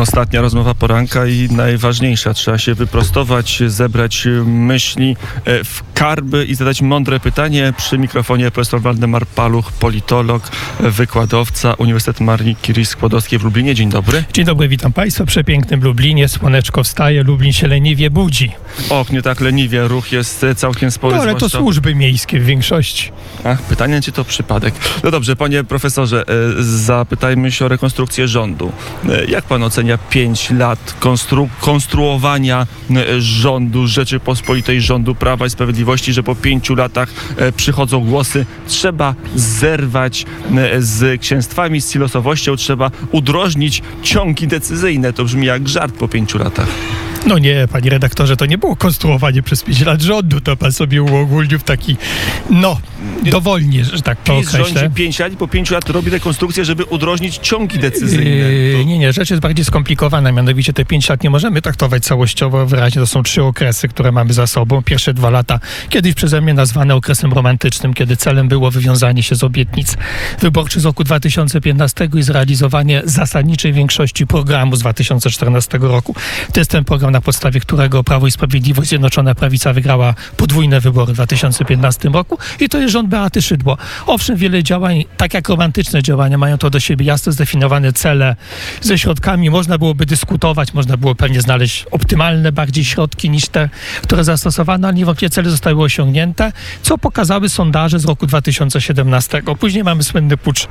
Ostatnia 0.00 0.40
rozmowa 0.40 0.74
poranka 0.74 1.26
i 1.26 1.48
najważniejsza. 1.50 2.34
Trzeba 2.34 2.58
się 2.58 2.74
wyprostować, 2.74 3.62
zebrać 3.66 4.28
myśli 4.44 5.16
e, 5.44 5.64
w 5.64 5.82
karby 5.94 6.44
i 6.44 6.54
zadać 6.54 6.82
mądre 6.82 7.20
pytanie. 7.20 7.72
Przy 7.76 7.98
mikrofonie 7.98 8.50
profesor 8.50 8.80
Waldemar 8.80 9.26
Paluch, 9.26 9.72
politolog, 9.72 10.42
wykładowca 10.80 11.74
Uniwersytet 11.74 12.20
Marii 12.20 12.56
Curie-Skłodowskiej 12.62 13.38
w 13.38 13.44
Lublinie. 13.44 13.74
Dzień 13.74 13.90
dobry. 13.90 14.24
Dzień 14.32 14.44
dobry, 14.44 14.68
witam 14.68 14.92
Państwa. 14.92 15.24
W 15.24 15.28
przepięknym 15.28 15.82
Lublinie 15.82 16.28
słoneczko 16.28 16.84
wstaje, 16.84 17.22
Lublin 17.22 17.52
się 17.52 17.66
leniwie 17.66 18.10
budzi. 18.10 18.52
Och, 18.90 19.12
nie 19.12 19.22
tak 19.22 19.40
leniwie, 19.40 19.88
ruch 19.88 20.12
jest 20.12 20.44
e, 20.44 20.54
całkiem 20.54 20.90
spory. 20.90 21.16
No 21.16 21.22
ale 21.22 21.34
to 21.34 21.48
służby 21.48 21.94
miejskie 21.94 22.40
w 22.40 22.44
większości. 22.44 23.12
Ach, 23.44 23.62
pytanie, 23.62 24.00
czy 24.00 24.12
to 24.12 24.24
przypadek? 24.24 24.74
No 25.04 25.10
dobrze, 25.10 25.36
panie 25.36 25.64
profesorze, 25.64 26.24
e, 26.28 26.62
zapytajmy 26.62 27.52
się 27.52 27.64
o 27.64 27.68
rekonstrukcję 27.68 28.28
rządu. 28.28 28.72
Jak 29.28 29.44
pan 29.44 29.62
ocenia 29.72 29.98
5 29.98 30.50
lat 30.50 30.94
konstru 31.00 31.48
konstruowania 31.60 32.66
e, 32.90 33.20
rządu 33.20 33.86
Rzeczypospolitej, 33.86 34.80
rządu 34.80 35.14
Prawa 35.14 35.46
i 35.46 35.50
Sprawiedliwości, 35.50 36.12
że 36.12 36.22
po 36.22 36.34
pięciu 36.34 36.74
latach 36.74 37.08
e, 37.36 37.52
przychodzą 37.52 38.04
głosy, 38.04 38.46
trzeba 38.66 39.14
zerwać 39.34 40.24
e, 40.56 40.82
z 40.82 41.20
księstwami, 41.20 41.80
z 41.80 41.90
silosowością, 41.90 42.56
trzeba 42.56 42.90
udrożnić 43.12 43.82
ciągi 44.02 44.46
decyzyjne. 44.46 45.12
To 45.12 45.24
brzmi 45.24 45.46
jak 45.46 45.68
żart 45.68 45.94
po 45.94 46.08
pięciu 46.08 46.38
latach. 46.38 46.68
No 47.26 47.38
nie, 47.38 47.68
panie 47.72 47.90
redaktorze, 47.90 48.36
to 48.36 48.46
nie 48.46 48.58
było 48.58 48.76
konstruowanie 48.76 49.42
przez 49.42 49.62
5 49.62 49.80
lat 49.80 50.02
rządu, 50.02 50.40
to 50.40 50.56
pan 50.56 50.72
sobie 50.72 51.02
uogólnił 51.02 51.58
w 51.58 51.64
taki, 51.64 51.96
no, 52.50 52.76
dowolnie, 53.30 53.84
że 53.84 54.02
tak 54.02 54.22
to 54.22 54.38
PiS 54.38 54.48
określę. 54.48 54.80
rządzi 54.80 54.94
5 54.94 55.18
lat 55.18 55.32
i 55.32 55.36
po 55.36 55.48
pięciu 55.48 55.74
lat 55.74 55.90
robi 55.90 56.10
rekonstrukcję, 56.10 56.64
żeby 56.64 56.84
udrożnić 56.84 57.38
ciągi 57.38 57.78
decyzyjne. 57.78 58.24
Yy, 58.30 58.72
To- 58.78 58.82
nie, 58.82 58.98
nie, 58.98 59.12
rzecz 59.12 59.30
jest 59.30 59.42
bardziej 59.42 59.64
skomplikowana, 59.64 60.32
mianowicie 60.32 60.72
te 60.72 60.84
pięć 60.84 61.08
lat 61.08 61.22
nie 61.22 61.30
możemy 61.30 61.62
traktować 61.62 62.04
całościowo, 62.04 62.66
wyraźnie 62.66 63.00
to 63.00 63.06
są 63.06 63.22
trzy 63.22 63.42
okresy, 63.42 63.88
które 63.88 64.12
mamy 64.12 64.32
za 64.32 64.46
sobą. 64.46 64.82
Pierwsze 64.82 65.14
dwa 65.14 65.30
lata, 65.30 65.60
kiedyś 65.88 66.14
przeze 66.14 66.40
mnie 66.40 66.54
nazwane 66.54 66.94
okresem 66.94 67.32
romantycznym, 67.32 67.94
kiedy 67.94 68.16
celem 68.16 68.48
było 68.48 68.70
wywiązanie 68.70 69.22
się 69.22 69.34
z 69.34 69.44
obietnic 69.44 69.96
wyborczych 70.40 70.82
z 70.82 70.84
roku 70.84 71.04
2015 71.04 72.08
i 72.14 72.22
zrealizowanie 72.22 73.02
zasadniczej 73.04 73.72
większości 73.72 74.26
programu 74.26 74.76
z 74.76 74.80
2014 74.80 75.78
roku. 75.80 76.14
To 76.52 76.60
jest 76.60 76.70
ten 76.70 76.84
program, 76.84 77.10
na 77.10 77.20
podstawie 77.20 77.60
którego 77.60 78.04
Prawo 78.04 78.26
i 78.26 78.30
Sprawiedliwość 78.30 78.88
Zjednoczona 78.88 79.34
Prawica 79.34 79.72
wygrała 79.72 80.14
podwójne 80.36 80.80
wybory 80.80 81.12
w 81.12 81.16
2015 81.16 82.08
roku 82.08 82.38
i 82.60 82.68
to 82.68 82.78
jest 82.78 82.91
rząd 82.92 83.08
Beaty 83.08 83.42
Szydło. 83.42 83.76
Owszem, 84.06 84.36
wiele 84.36 84.62
działań, 84.62 85.04
tak 85.16 85.34
jak 85.34 85.48
romantyczne 85.48 86.02
działania, 86.02 86.38
mają 86.38 86.58
to 86.58 86.70
do 86.70 86.80
siebie 86.80 87.06
jasno 87.06 87.32
zdefiniowane 87.32 87.92
cele 87.92 88.36
ze 88.80 88.98
środkami. 88.98 89.50
Można 89.50 89.78
byłoby 89.78 90.06
dyskutować, 90.06 90.74
można 90.74 90.96
było 90.96 91.14
pewnie 91.14 91.40
znaleźć 91.40 91.86
optymalne 91.90 92.52
bardziej 92.52 92.84
środki 92.84 93.30
niż 93.30 93.48
te, 93.48 93.68
które 94.02 94.24
zastosowano, 94.24 94.88
ale 94.88 94.96
niewątpliwie 94.96 95.30
cele 95.30 95.50
zostały 95.50 95.82
osiągnięte, 95.82 96.52
co 96.82 96.98
pokazały 96.98 97.48
sondaże 97.48 97.98
z 97.98 98.04
roku 98.04 98.26
2017. 98.26 99.42
Później 99.60 99.84
mamy 99.84 100.02
słynny 100.02 100.36
pucz 100.36 100.68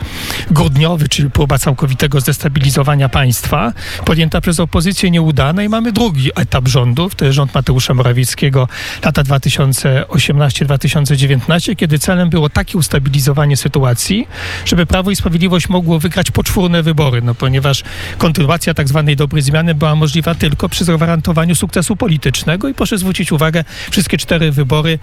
grudniowy, 0.51 1.09
czyli 1.09 1.29
próba 1.29 1.57
całkowitego 1.57 2.21
zdestabilizowania 2.21 3.09
państwa, 3.09 3.73
podjęta 4.05 4.41
przez 4.41 4.59
opozycję 4.59 5.11
nieudana 5.11 5.63
i 5.63 5.69
mamy 5.69 5.91
drugi 5.91 6.29
etap 6.35 6.67
rządów, 6.67 7.15
to 7.15 7.25
jest 7.25 7.35
rząd 7.35 7.53
Mateusza 7.53 7.93
Morawieckiego 7.93 8.67
lata 9.05 9.23
2018-2019, 9.23 11.75
kiedy 11.75 11.99
celem 12.11 12.29
było 12.29 12.49
takie 12.49 12.77
ustabilizowanie 12.77 13.57
sytuacji, 13.57 14.27
żeby 14.65 14.85
Prawo 14.85 15.11
i 15.11 15.15
Sprawiedliwość 15.15 15.69
mogło 15.69 15.99
wygrać 15.99 16.31
poczwórne 16.31 16.83
wybory, 16.83 17.21
no 17.21 17.35
ponieważ 17.35 17.83
kontynuacja 18.17 18.73
tak 18.73 18.87
zwanej 18.87 19.15
dobrej 19.15 19.43
zmiany 19.43 19.75
była 19.75 19.95
możliwa 19.95 20.35
tylko 20.35 20.69
przy 20.69 20.83
zagwarantowaniu 20.83 21.55
sukcesu 21.55 21.95
politycznego 21.95 22.69
i 22.69 22.73
proszę 22.73 22.97
zwrócić 22.97 23.31
uwagę, 23.31 23.63
wszystkie 23.91 24.17
cztery 24.17 24.51
wybory 24.51 24.99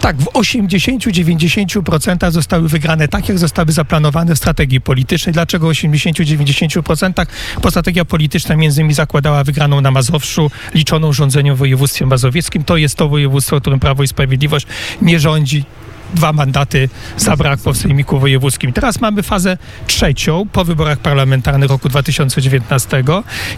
tak, 0.00 0.16
w 0.16 0.24
80-90% 0.24 2.30
zostały 2.30 2.68
wygrane 2.68 3.08
tak, 3.08 3.28
jak 3.28 3.38
zostały 3.38 3.72
zaplanowane 3.72 4.34
w 4.34 4.38
strategii 4.38 4.80
politycznej. 4.80 5.32
Dlaczego 5.32 5.68
80-90%? 5.68 7.26
Bo 7.62 7.70
strategia 7.70 8.04
polityczna 8.04 8.56
między 8.56 8.80
innymi 8.80 8.94
zakładała 8.94 9.44
wygraną 9.44 9.80
na 9.80 9.90
Mazowszu, 9.90 10.50
liczoną 10.74 11.12
rządzeniem 11.12 11.54
w 11.54 11.58
województwie 11.58 12.06
mazowieckim. 12.06 12.64
To 12.64 12.76
jest 12.76 12.96
to 12.96 13.08
województwo, 13.08 13.60
którym 13.60 13.80
Prawo 13.80 14.02
i 14.02 14.08
Sprawiedliwość 14.08 14.66
nie 15.02 15.20
rządzi. 15.20 15.64
Dwa 16.14 16.32
mandaty 16.32 16.88
zabrakło 17.16 17.72
w 17.72 17.76
Sejmiku 17.76 18.20
Wojewódzkim. 18.20 18.72
Teraz 18.72 19.00
mamy 19.00 19.22
fazę 19.22 19.58
trzecią 19.86 20.46
po 20.52 20.64
wyborach 20.64 20.98
parlamentarnych 20.98 21.70
roku 21.70 21.88
2019, 21.88 23.04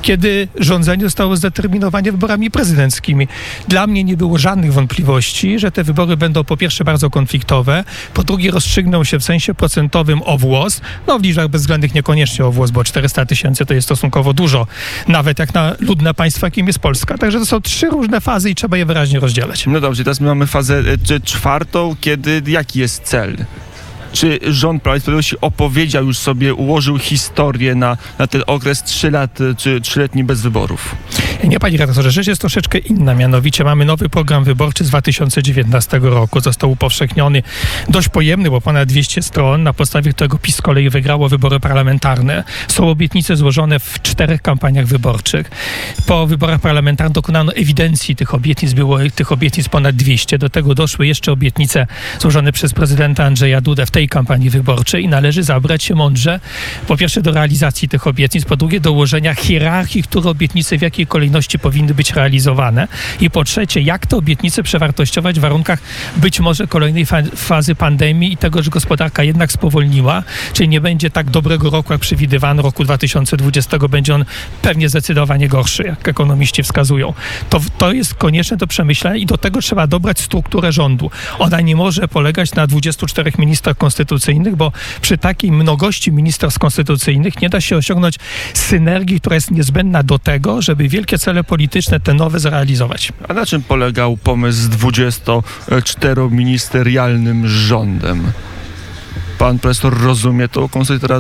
kiedy 0.02 0.48
rządzenie 0.56 1.04
zostało 1.04 1.36
zdeterminowane 1.36 2.12
wyborami 2.12 2.50
prezydenckimi. 2.50 3.28
Dla 3.68 3.86
mnie 3.86 4.04
nie 4.04 4.16
było 4.16 4.38
żadnych 4.38 4.72
wątpliwości, 4.72 5.58
że 5.58 5.72
te 5.72 5.84
wybory 5.84 6.16
będą 6.16 6.44
po 6.44 6.56
pierwsze 6.56 6.84
bardzo 6.84 7.10
konfliktowe, 7.10 7.84
po 8.14 8.24
drugie 8.24 8.50
rozstrzygną 8.50 9.04
się 9.04 9.18
w 9.18 9.24
sensie 9.24 9.54
procentowym 9.54 10.22
o 10.24 10.38
włos, 10.38 10.80
no 11.06 11.18
w 11.18 11.22
liczbach 11.22 11.48
bezwzględnych 11.48 11.94
niekoniecznie 11.94 12.44
o 12.44 12.52
włos, 12.52 12.70
bo 12.70 12.84
400 12.84 13.26
tysięcy 13.26 13.66
to 13.66 13.74
jest 13.74 13.86
stosunkowo 13.86 14.32
dużo, 14.32 14.66
nawet 15.08 15.38
jak 15.38 15.54
na 15.54 15.74
ludne 15.80 16.14
państwo, 16.14 16.46
jakim 16.46 16.66
jest 16.66 16.78
Polska. 16.78 17.18
Także 17.18 17.38
to 17.38 17.46
są 17.46 17.60
trzy 17.60 17.86
różne 17.86 18.20
fazy 18.20 18.50
i 18.50 18.54
trzeba 18.54 18.76
je 18.76 18.86
wyraźnie 18.86 19.20
rozdzielać. 19.20 19.66
No 19.66 19.80
dobrze, 19.80 20.04
teraz 20.04 20.20
my 20.20 20.26
mamy 20.26 20.46
fazę 20.46 20.82
e, 21.10 21.20
czwartą, 21.20 21.96
kiedy 22.00 22.41
jaki 22.48 22.80
jest 22.80 23.02
cel? 23.02 23.36
Czy 24.12 24.38
rząd 24.42 24.82
Prawa 24.82 24.96
i 24.96 25.00
Sprawiedliwości 25.00 25.36
opowiedział 25.40 26.06
już 26.06 26.18
sobie, 26.18 26.54
ułożył 26.54 26.98
historię 26.98 27.74
na, 27.74 27.96
na 28.18 28.26
ten 28.26 28.42
okres 28.46 28.82
3 28.82 29.10
lat, 29.10 29.40
e, 29.40 29.54
czy 29.54 29.80
trzyletni 29.80 30.24
bez 30.24 30.40
wyborów? 30.40 30.96
Nie, 31.44 31.60
panie 31.60 31.78
redaktorze, 31.78 32.10
rzecz 32.10 32.26
jest 32.26 32.40
troszeczkę 32.40 32.78
inna. 32.78 33.14
Mianowicie 33.14 33.64
mamy 33.64 33.84
nowy 33.84 34.08
program 34.08 34.44
wyborczy 34.44 34.84
z 34.84 34.88
2019 34.88 36.00
roku. 36.02 36.40
Został 36.40 36.70
upowszechniony 36.70 37.42
dość 37.88 38.08
pojemny, 38.08 38.50
bo 38.50 38.60
ponad 38.60 38.88
200 38.88 39.22
stron, 39.22 39.62
na 39.62 39.72
podstawie 39.72 40.12
którego 40.12 40.38
PiS 40.38 40.56
z 40.56 40.62
kolei 40.62 40.90
wygrało 40.90 41.28
wybory 41.28 41.60
parlamentarne. 41.60 42.44
Są 42.68 42.88
obietnice 42.88 43.36
złożone 43.36 43.78
w 43.78 44.02
czterech 44.02 44.42
kampaniach 44.42 44.86
wyborczych. 44.86 45.50
Po 46.06 46.26
wyborach 46.26 46.60
parlamentarnych 46.60 47.14
dokonano 47.14 47.52
ewidencji 47.52 48.16
tych 48.16 48.34
obietnic. 48.34 48.72
Było 48.72 48.98
tych 49.14 49.32
obietnic 49.32 49.68
ponad 49.68 49.96
200. 49.96 50.38
Do 50.38 50.50
tego 50.50 50.74
doszły 50.74 51.06
jeszcze 51.06 51.32
obietnice 51.32 51.86
złożone 52.18 52.52
przez 52.52 52.72
prezydenta 52.72 53.24
Andrzeja 53.24 53.60
Dudę 53.60 53.86
w 53.86 53.90
tej 53.90 54.01
kampanii 54.08 54.50
wyborczej 54.50 55.08
należy 55.08 55.42
zabrać 55.42 55.82
się 55.82 55.94
mądrze, 55.94 56.40
po 56.88 56.96
pierwsze 56.96 57.22
do 57.22 57.32
realizacji 57.32 57.88
tych 57.88 58.06
obietnic, 58.06 58.44
po 58.44 58.56
drugie 58.56 58.80
do 58.80 58.92
ułożenia 58.92 59.34
hierarchii, 59.34 60.02
które 60.02 60.30
obietnice 60.30 60.78
w 60.78 60.82
jakiej 60.82 61.06
kolejności 61.06 61.58
powinny 61.58 61.94
być 61.94 62.12
realizowane 62.12 62.88
i 63.20 63.30
po 63.30 63.44
trzecie, 63.44 63.80
jak 63.80 64.06
te 64.06 64.16
obietnice 64.16 64.62
przewartościować 64.62 65.38
w 65.38 65.42
warunkach 65.42 65.78
być 66.16 66.40
może 66.40 66.66
kolejnej 66.66 67.06
fa 67.06 67.22
fazy 67.36 67.74
pandemii 67.74 68.32
i 68.32 68.36
tego, 68.36 68.62
że 68.62 68.70
gospodarka 68.70 69.22
jednak 69.22 69.52
spowolniła, 69.52 70.22
czyli 70.52 70.68
nie 70.68 70.80
będzie 70.80 71.10
tak 71.10 71.30
dobrego 71.30 71.70
roku, 71.70 71.92
jak 71.92 72.00
przewidywano, 72.00 72.62
roku 72.62 72.84
2020 72.84 73.78
będzie 73.78 74.14
on 74.14 74.24
pewnie 74.62 74.88
zdecydowanie 74.88 75.48
gorszy, 75.48 75.82
jak 75.82 76.08
ekonomiści 76.08 76.62
wskazują. 76.62 77.14
To, 77.50 77.60
to 77.78 77.92
jest 77.92 78.14
konieczne 78.14 78.56
do 78.56 78.66
przemyślenia 78.66 79.16
i 79.16 79.26
do 79.26 79.38
tego 79.38 79.60
trzeba 79.60 79.86
dobrać 79.86 80.20
strukturę 80.20 80.72
rządu. 80.72 81.10
Ona 81.38 81.60
nie 81.60 81.76
może 81.76 82.08
polegać 82.08 82.54
na 82.54 82.66
24 82.66 83.32
ministrach 83.38 83.76
konstytucyjnych, 83.92 84.56
bo 84.56 84.72
przy 85.00 85.18
takiej 85.18 85.52
mnogości 85.52 86.12
ministerstw 86.12 86.58
konstytucyjnych 86.58 87.42
nie 87.42 87.48
da 87.48 87.60
się 87.60 87.76
osiągnąć 87.76 88.18
synergii, 88.54 89.20
która 89.20 89.34
jest 89.34 89.50
niezbędna 89.50 90.02
do 90.02 90.18
tego, 90.18 90.62
żeby 90.62 90.88
wielkie 90.88 91.18
cele 91.18 91.44
polityczne, 91.44 92.00
te 92.00 92.14
nowe, 92.14 92.40
zrealizować. 92.40 93.12
A 93.28 93.34
na 93.34 93.46
czym 93.46 93.62
polegał 93.62 94.16
pomysł 94.16 94.62
z 94.62 94.68
24-ministerialnym 94.68 97.46
rządem? 97.46 98.32
Pan 99.42 99.58
profesor 99.58 100.00
rozumie 100.02 100.48
tą 100.48 100.68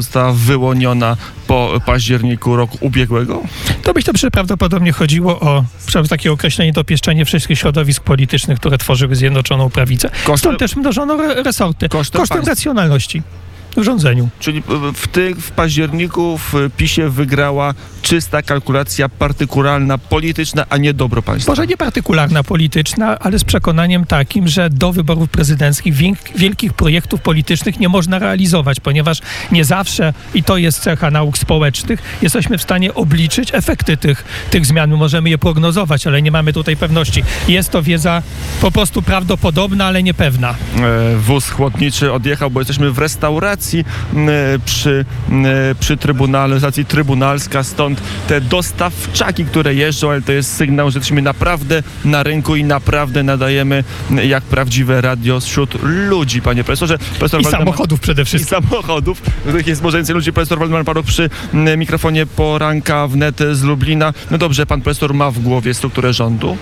została 0.02 0.32
wyłoniona 0.32 1.16
po 1.46 1.72
październiku 1.86 2.56
roku 2.56 2.78
ubiegłego? 2.80 3.42
To 3.82 3.94
być 3.94 4.06
to 4.06 4.12
prawdopodobnie 4.30 4.92
chodziło 4.92 5.40
o 5.40 5.64
takie 6.08 6.32
określenie 6.32 6.72
dopieszczenie 6.72 7.24
wszystkich 7.24 7.58
środowisk 7.58 8.02
politycznych, 8.02 8.58
które 8.58 8.78
tworzyły 8.78 9.16
Zjednoczoną 9.16 9.70
Prawicę. 9.70 10.10
Kosztem- 10.24 10.36
Stąd 10.38 10.58
też 10.58 10.76
mnożono 10.76 11.14
re- 11.24 11.42
resorty. 11.42 11.88
Kosztem 11.88 12.20
Kosztem 12.20 12.44
racjonalności 12.44 13.22
w 13.76 13.82
rządzeniu. 13.82 14.28
Czyli 14.38 14.62
w, 14.94 15.08
ty, 15.08 15.34
w 15.34 15.50
październiku 15.50 16.38
w 16.38 16.54
PiSie 16.76 17.10
wygrała 17.10 17.74
czysta 18.02 18.42
kalkulacja 18.42 19.08
partykularna, 19.08 19.98
polityczna, 19.98 20.66
a 20.70 20.76
nie 20.76 20.94
dobro 20.94 21.22
państwa. 21.22 21.52
Może 21.52 21.66
nie 21.66 21.76
partykularna 21.76 22.42
polityczna, 22.42 23.18
ale 23.18 23.38
z 23.38 23.44
przekonaniem 23.44 24.06
takim, 24.06 24.48
że 24.48 24.70
do 24.70 24.92
wyborów 24.92 25.28
prezydenckich 25.28 25.94
wielkich 26.36 26.72
projektów 26.72 27.20
politycznych 27.20 27.80
nie 27.80 27.88
można 27.88 28.18
realizować, 28.18 28.80
ponieważ 28.80 29.20
nie 29.52 29.64
zawsze, 29.64 30.12
i 30.34 30.42
to 30.42 30.56
jest 30.56 30.80
cecha 30.80 31.10
nauk 31.10 31.38
społecznych, 31.38 32.18
jesteśmy 32.22 32.58
w 32.58 32.62
stanie 32.62 32.94
obliczyć 32.94 33.54
efekty 33.54 33.96
tych, 33.96 34.24
tych 34.50 34.66
zmian. 34.66 34.90
My 34.90 34.96
możemy 34.96 35.30
je 35.30 35.38
prognozować, 35.38 36.06
ale 36.06 36.22
nie 36.22 36.30
mamy 36.30 36.52
tutaj 36.52 36.76
pewności. 36.76 37.22
Jest 37.48 37.70
to 37.70 37.82
wiedza 37.82 38.22
po 38.60 38.70
prostu 38.70 39.02
prawdopodobna, 39.02 39.86
ale 39.86 40.02
niepewna. 40.02 40.54
E, 40.76 41.16
Wóz 41.16 41.50
chłodniczy 41.50 42.12
odjechał, 42.12 42.50
bo 42.50 42.60
jesteśmy 42.60 42.90
w 42.90 42.98
restauracji 42.98 43.61
stacji 43.62 43.84
m, 44.14 44.28
przy, 44.64 45.04
m, 45.30 45.44
przy 45.80 45.96
Trybunale, 45.96 46.58
stacji 46.58 46.84
Trybunalska, 46.84 47.62
stąd 47.62 48.00
te 48.28 48.40
dostawczaki, 48.40 49.44
które 49.44 49.74
jeżdżą, 49.74 50.10
ale 50.10 50.22
to 50.22 50.32
jest 50.32 50.56
sygnał, 50.56 50.90
że 50.90 50.98
jesteśmy 50.98 51.22
naprawdę 51.22 51.82
na 52.04 52.22
rynku 52.22 52.56
i 52.56 52.64
naprawdę 52.64 53.22
nadajemy 53.22 53.84
m, 54.10 54.18
jak 54.28 54.42
prawdziwe 54.44 55.00
radio 55.00 55.40
wśród 55.40 55.74
ludzi, 55.82 56.42
panie 56.42 56.64
profesorze. 56.64 56.98
Profesor 56.98 57.40
I 57.40 57.44
Waldemar- 57.44 57.50
samochodów 57.58 58.00
przede 58.00 58.22
i 58.22 58.24
wszystkim. 58.24 58.60
samochodów, 58.62 59.18
w 59.18 59.40
których 59.40 59.66
jest 59.66 59.82
może 59.82 59.98
więcej 59.98 60.14
ludzi. 60.14 60.32
Profesor 60.32 60.58
Waldemar 60.58 60.84
Paruch 60.84 61.06
przy 61.06 61.30
mikrofonie 61.76 62.26
poranka 62.26 63.08
wnet 63.08 63.38
z 63.52 63.62
Lublina. 63.62 64.12
No 64.30 64.38
dobrze, 64.38 64.66
pan 64.66 64.80
profesor 64.82 65.14
ma 65.14 65.30
w 65.30 65.38
głowie 65.38 65.74
strukturę 65.74 66.12
rządu. 66.12 66.56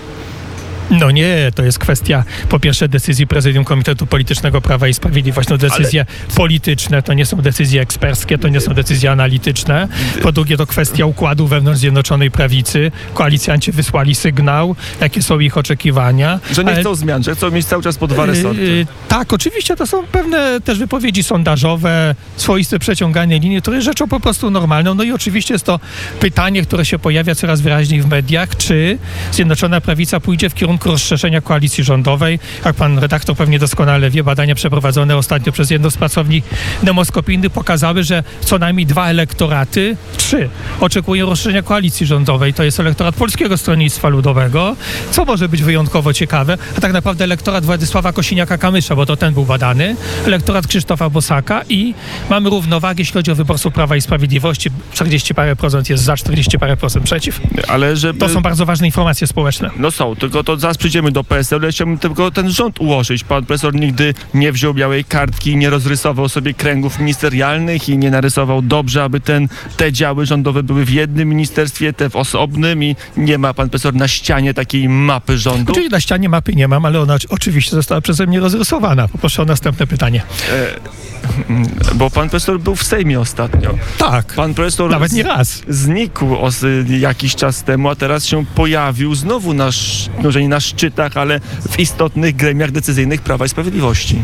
No 0.91 1.11
nie, 1.11 1.51
to 1.55 1.63
jest 1.63 1.79
kwestia 1.79 2.25
po 2.49 2.61
pierwsze 2.61 2.89
decyzji 2.89 3.27
Prezydium 3.27 3.65
Komitetu 3.65 4.07
Politycznego 4.07 4.61
Prawa 4.61 4.89
i 4.89 4.95
Sprawiedliwości. 4.95 5.53
No 5.53 5.59
decyzje 5.59 6.07
polityczne 6.35 7.03
to 7.03 7.15
nie 7.15 7.27
są 7.27 7.37
decyzje 7.37 7.81
eksperckie, 7.81 8.39
to 8.39 8.49
nie 8.49 8.61
są 8.61 8.75
decyzje 8.75 9.11
analityczne. 9.11 9.89
Po 10.23 10.33
drugie 10.33 10.57
to 10.57 10.67
kwestia 10.67 11.07
układu 11.07 11.47
wewnątrz 11.47 11.81
Zjednoczonej 11.81 12.31
Prawicy. 12.31 12.93
Koalicjanci 13.15 13.73
wysłali 13.73 14.15
sygnał, 14.15 14.77
jakie 15.01 15.23
są 15.23 15.41
ich 15.41 15.59
oczekiwania. 15.59 16.41
Że 16.53 16.65
nie 16.65 16.71
Ale- 16.71 16.81
chcą 16.81 16.95
zmian, 16.95 17.23
że 17.23 17.35
chcą 17.35 17.51
mieć 17.51 17.67
cały 17.67 17.83
czas 17.83 17.97
po 17.99 18.07
dwa 18.07 18.27
resorty. 18.27 18.63
Yy, 18.63 18.87
tak, 19.09 19.33
oczywiście 19.33 19.77
to 19.77 19.87
są 19.87 20.07
pewne 20.07 20.61
też 20.61 20.79
wypowiedzi 20.79 21.23
sondażowe, 21.23 22.15
swoiste 22.37 22.79
przeciąganie 22.79 23.39
linii, 23.39 23.63
które 23.63 23.77
jest 23.77 23.85
rzeczą 23.85 24.09
po 24.09 24.21
prostu 24.21 24.51
normalną. 24.51 24.95
No 24.95 25.03
i 25.03 25.13
oczywiście 25.13 25.55
jest 25.55 25.65
to 25.67 25.81
pytanie, 26.21 26.63
które 26.63 26.85
się 26.85 26.99
pojawia 26.99 27.35
coraz 27.35 27.61
wyraźniej 27.61 28.03
w 28.03 28.07
mediach, 28.07 28.57
czy 28.57 28.99
Zjednoczona 29.33 29.81
Prawica 29.81 30.21
pójdzie 30.21 30.51
w 30.51 30.55
kierunku 30.55 30.80
rozszerzenia 30.87 31.41
koalicji 31.41 31.85
rządowej. 31.85 32.39
Jak 32.65 32.77
pan 32.77 32.99
redaktor 32.99 33.37
pewnie 33.37 33.59
doskonale 33.59 34.11
wie, 34.11 34.25
badania 34.25 34.55
przeprowadzone 34.55 35.17
ostatnio 35.17 35.53
przez 35.53 35.71
jedną 35.71 35.91
z 35.91 35.97
pracowni 35.97 36.43
demoskopijnych 36.83 37.53
pokazały, 37.53 38.05
że 38.05 38.23
co 38.41 38.59
najmniej 38.59 38.87
dwa 38.87 39.09
elektoraty, 39.09 39.97
trzy, 40.17 40.49
oczekują 40.81 41.27
rozszerzenia 41.27 41.63
koalicji 41.63 42.07
rządowej. 42.07 42.55
To 42.55 42.65
jest 42.65 42.81
elektorat 42.81 43.15
Polskiego 43.15 43.57
Stronnictwa 43.57 44.09
Ludowego, 44.09 44.77
co 45.11 45.25
może 45.25 45.49
być 45.49 45.63
wyjątkowo 45.63 46.13
ciekawe, 46.13 46.59
a 46.79 46.81
tak 46.81 46.93
naprawdę 46.93 47.25
elektorat 47.25 47.65
Władysława 47.65 48.11
Kosiniaka-Kamysza, 48.13 48.97
bo 48.97 49.07
to 49.07 49.17
ten 49.17 49.35
był 49.35 49.45
badany, 49.45 49.97
elektorat 50.27 50.67
Krzysztofa 50.67 51.11
Bosaka 51.11 51.63
i 51.69 51.95
mamy 52.31 52.51
równowagę, 52.51 53.01
jeśli 53.01 53.15
chodzi 53.15 53.31
o 53.31 53.35
wyborców 53.35 53.73
Prawa 53.73 53.97
i 53.97 54.01
Sprawiedliwości. 54.01 54.71
40 54.93 55.35
parę 55.35 55.57
procent 55.57 55.91
jest 55.91 56.05
za, 56.05 56.17
40 56.17 56.59
parę 56.59 56.77
procent 56.77 57.05
przeciw. 57.05 57.41
Ale 57.69 57.97
żeby... 57.97 58.19
To 58.21 58.29
są 58.29 58.43
bardzo 58.43 58.67
ważne 58.67 58.87
informacje 58.87 59.27
społeczne. 59.27 59.71
No 59.77 59.91
są, 59.91 60.17
tylko 60.17 60.45
to 60.45 60.57
zaraz 60.71 60.79
przyjdziemy 60.79 61.13
do 61.13 61.25
PSL, 61.25 61.59
ale 61.63 61.73
chciałbym 61.73 61.99
tylko 61.99 62.31
ten 62.31 62.51
rząd 62.51 62.81
ułożyć. 62.81 63.25
Pan 63.25 63.45
profesor 63.45 63.75
nigdy 63.75 64.15
nie 64.35 64.53
wziął 64.53 64.75
białej 64.75 65.05
kartki, 65.05 65.57
nie 65.57 65.71
rozrysował 65.71 66.29
sobie 66.29 66.55
kręgów 66.55 66.99
ministerialnych 66.99 67.89
i 67.89 67.99
nie 67.99 68.11
narysował 68.11 68.63
dobrze, 68.63 69.05
aby 69.05 69.21
ten, 69.21 69.49
te 69.77 69.93
działy 69.93 70.27
rządowe 70.27 70.63
były 70.63 70.85
w 70.85 70.91
jednym 70.91 71.29
ministerstwie, 71.29 71.93
te 71.93 72.11
w 72.11 72.17
osobnym 72.17 72.85
i 72.85 72.97
nie 73.17 73.39
ma 73.39 73.55
pan 73.55 73.71
profesor 73.71 73.95
na 73.95 74.09
ścianie 74.09 74.55
takiej 74.55 74.89
mapy 74.89 75.39
rządu. 75.39 75.73
Czyli 75.75 75.89
na 75.89 76.01
ścianie 76.01 76.29
mapy 76.29 76.53
nie 76.55 76.69
mam, 76.69 76.85
ale 76.85 77.01
ona 77.01 77.15
oczy- 77.15 77.29
oczywiście 77.29 77.71
została 77.71 78.01
przeze 78.01 78.27
mnie 78.27 78.41
rozrysowana. 78.41 79.09
Poproszę 79.09 79.43
o 79.43 79.45
następne 79.45 79.87
pytanie. 79.87 80.23
Bo 81.95 82.11
pan 82.11 82.29
profesor 82.29 82.61
był 82.61 82.77
w 82.77 82.83
Sejmie 82.85 83.21
ostatnio. 83.21 83.75
Tak, 83.99 84.35
Pan 84.35 84.55
profesor 84.55 84.91
nawet 84.91 85.13
nie 85.13 85.23
raz. 85.23 85.63
znikł 85.69 86.37
os, 86.37 86.65
jakiś 86.87 87.35
czas 87.35 87.63
temu, 87.63 87.89
a 87.89 87.95
teraz 87.95 88.27
się 88.27 88.45
pojawił 88.55 89.15
znowu 89.15 89.55
na, 89.55 89.71
może 90.23 90.43
nie 90.43 90.49
na 90.49 90.61
szczytach, 90.61 91.17
ale 91.17 91.41
w 91.71 91.81
istotnych 91.81 92.37
gremiach 92.37 92.71
decyzyjnych 92.71 93.23
Prawa 93.23 93.47
i 93.47 93.49
Sprawiedliwości. 93.49 94.23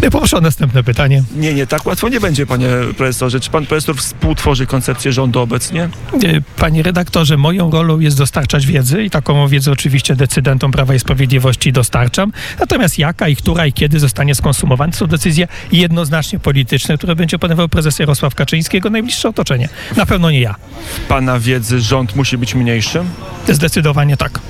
Poproszę 0.00 0.36
o 0.36 0.40
następne 0.40 0.82
pytanie. 0.82 1.22
Nie, 1.36 1.54
nie, 1.54 1.66
tak 1.66 1.86
łatwo 1.86 2.08
nie 2.08 2.20
będzie, 2.20 2.46
panie 2.46 2.68
profesorze. 2.96 3.40
Czy 3.40 3.50
pan 3.50 3.66
profesor 3.66 3.96
współtworzy 3.96 4.66
koncepcję 4.66 5.12
rządu 5.12 5.40
obecnie? 5.40 5.82
E, 6.24 6.40
Panie 6.56 6.82
redaktorze, 6.82 7.36
moją 7.36 7.70
rolą 7.70 7.98
jest 8.00 8.18
dostarczać 8.18 8.66
wiedzy 8.66 9.04
i 9.04 9.10
taką 9.10 9.48
wiedzę 9.48 9.72
oczywiście 9.72 10.16
decydentom 10.16 10.72
Prawa 10.72 10.94
i 10.94 10.98
Sprawiedliwości 10.98 11.72
dostarczam. 11.72 12.32
Natomiast 12.60 12.98
jaka 12.98 13.28
i 13.28 13.36
która 13.36 13.66
i 13.66 13.72
kiedy 13.72 14.00
zostanie 14.00 14.34
skonsumowana, 14.34 14.92
to 14.92 14.98
są 14.98 15.06
decyzje 15.06 15.48
jednoznacznie 15.72 16.38
polityczne, 16.38 16.98
które 16.98 17.16
będzie 17.16 17.38
podejmował 17.38 17.68
prezes 17.68 17.98
Jarosław 17.98 18.34
Kaczyński, 18.34 18.76
jego 18.76 18.90
najbliższe 18.90 19.28
otoczenie. 19.28 19.68
Na 19.96 20.06
pewno 20.06 20.30
nie 20.30 20.40
ja. 20.40 20.54
Pana 21.08 21.38
wiedzy 21.38 21.80
rząd 21.80 22.16
musi 22.16 22.38
być 22.38 22.54
mniejszy? 22.54 23.02
Zdecydowanie 23.48 24.16
tak. 24.16 24.40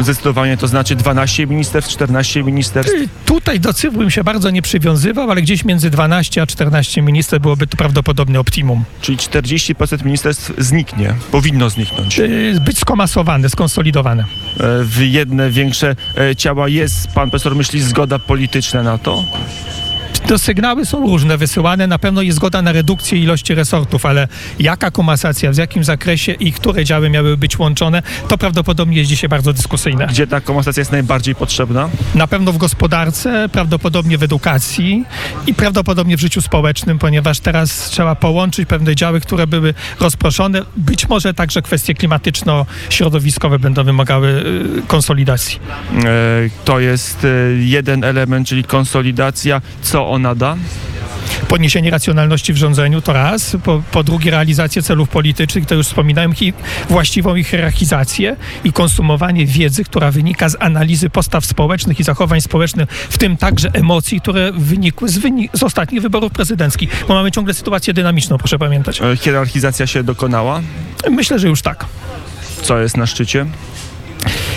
Zdecydowanie 0.00 0.56
to 0.56 0.68
znaczy 0.68 0.96
12 0.96 1.46
ministerstw, 1.46 1.92
14 1.92 2.42
ministerstw. 2.42 2.92
Tutaj 3.24 3.60
do 3.60 3.72
cyfr 3.72 3.96
bym 3.98 4.10
się 4.10 4.24
bardzo 4.24 4.50
nie 4.50 4.62
przywiązywał, 4.62 5.30
ale 5.30 5.42
gdzieś 5.42 5.64
między 5.64 5.90
12 5.90 6.42
a 6.42 6.46
14 6.46 7.02
minister 7.02 7.40
byłoby 7.40 7.66
to 7.66 7.76
prawdopodobnie 7.76 8.40
optimum. 8.40 8.84
Czyli 9.00 9.18
40% 9.18 10.04
ministerstw 10.04 10.52
zniknie, 10.58 11.14
powinno 11.30 11.70
zniknąć. 11.70 12.18
Y, 12.20 12.60
Być 12.64 12.78
skomasowane, 12.78 13.48
skonsolidowane. 13.48 14.22
E, 14.22 14.84
W 14.84 15.00
jedne 15.00 15.50
większe 15.50 15.96
e, 16.18 16.36
ciała 16.36 16.68
jest, 16.68 17.08
pan 17.08 17.30
profesor 17.30 17.56
myśli, 17.56 17.80
zgoda 17.82 18.18
polityczna 18.18 18.82
na 18.82 18.98
to? 18.98 19.24
To 20.26 20.38
sygnały 20.38 20.86
są 20.86 21.00
różne 21.00 21.38
wysyłane. 21.38 21.86
Na 21.86 21.98
pewno 21.98 22.22
jest 22.22 22.36
zgoda 22.36 22.62
na 22.62 22.72
redukcję 22.72 23.18
ilości 23.18 23.54
resortów, 23.54 24.06
ale 24.06 24.28
jaka 24.58 24.90
komasacja, 24.90 25.52
w 25.52 25.56
jakim 25.56 25.84
zakresie 25.84 26.32
i 26.32 26.52
które 26.52 26.84
działy 26.84 27.10
miały 27.10 27.36
być 27.36 27.58
łączone, 27.58 28.02
to 28.28 28.38
prawdopodobnie 28.38 28.96
jest 28.96 29.08
dzisiaj 29.10 29.28
bardzo 29.28 29.52
dyskusyjne. 29.52 30.06
Gdzie 30.06 30.26
ta 30.26 30.40
komasacja 30.40 30.80
jest 30.80 30.92
najbardziej 30.92 31.34
potrzebna? 31.34 31.88
Na 32.14 32.26
pewno 32.26 32.52
w 32.52 32.58
gospodarce, 32.58 33.48
prawdopodobnie 33.52 34.18
w 34.18 34.22
edukacji 34.22 35.04
i 35.46 35.54
prawdopodobnie 35.54 36.16
w 36.16 36.20
życiu 36.20 36.40
społecznym, 36.40 36.98
ponieważ 36.98 37.40
teraz 37.40 37.90
trzeba 37.90 38.14
połączyć 38.14 38.68
pewne 38.68 38.94
działy, 38.96 39.20
które 39.20 39.46
były 39.46 39.74
rozproszone. 40.00 40.62
Być 40.76 41.08
może 41.08 41.34
także 41.34 41.62
kwestie 41.62 41.94
klimatyczno-środowiskowe 41.94 43.58
będą 43.58 43.84
wymagały 43.84 44.28
y, 44.28 44.82
konsolidacji. 44.86 45.58
E, 45.94 46.04
To 46.64 46.80
jest 46.80 47.24
e, 47.24 47.28
jeden 47.58 48.04
element, 48.04 48.48
czyli 48.48 48.64
konsolidacja. 48.64 49.60
Co 49.82 50.07
ona 50.10 50.34
da? 50.34 50.56
podniesienie 51.48 51.90
racjonalności 51.90 52.52
w 52.52 52.56
rządzeniu 52.56 53.00
to 53.00 53.12
raz, 53.12 53.56
po, 53.64 53.82
po 53.92 54.04
drugie 54.04 54.30
realizację 54.30 54.82
celów 54.82 55.08
politycznych, 55.08 55.66
to 55.66 55.74
już 55.74 55.86
wspominałem, 55.86 56.32
hi, 56.32 56.52
właściwą 56.88 57.34
ich 57.34 57.48
hierarchizację 57.48 58.36
i 58.64 58.72
konsumowanie 58.72 59.46
wiedzy, 59.46 59.84
która 59.84 60.10
wynika 60.10 60.48
z 60.48 60.56
analizy 60.60 61.10
postaw 61.10 61.44
społecznych 61.46 62.00
i 62.00 62.04
zachowań 62.04 62.40
społecznych, 62.40 62.88
w 62.90 63.18
tym 63.18 63.36
także 63.36 63.70
emocji, 63.72 64.20
które 64.20 64.52
wynikły 64.52 65.08
z, 65.08 65.18
wyni- 65.18 65.48
z 65.52 65.62
ostatnich 65.62 66.02
wyborów 66.02 66.32
prezydenckich, 66.32 67.04
bo 67.08 67.14
mamy 67.14 67.30
ciągle 67.32 67.54
sytuację 67.54 67.94
dynamiczną, 67.94 68.38
proszę 68.38 68.58
pamiętać. 68.58 69.00
E, 69.02 69.16
Hierarchizacja 69.16 69.86
się 69.86 70.02
dokonała. 70.02 70.60
Myślę, 71.10 71.38
że 71.38 71.48
już 71.48 71.62
tak. 71.62 71.84
Co 72.62 72.78
jest 72.78 72.96
na 72.96 73.06
szczycie? 73.06 73.46